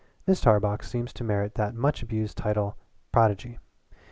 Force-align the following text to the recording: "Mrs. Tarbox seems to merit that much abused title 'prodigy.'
"Mrs. 0.27 0.41
Tarbox 0.41 0.89
seems 0.89 1.13
to 1.13 1.23
merit 1.23 1.53
that 1.53 1.75
much 1.75 2.01
abused 2.01 2.35
title 2.35 2.75
'prodigy.' 3.11 3.59